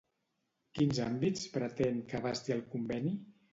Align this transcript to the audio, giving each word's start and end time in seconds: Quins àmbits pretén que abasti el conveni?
Quins 0.79 1.01
àmbits 1.09 1.45
pretén 1.59 2.01
que 2.09 2.19
abasti 2.23 2.59
el 2.59 2.67
conveni? 2.75 3.17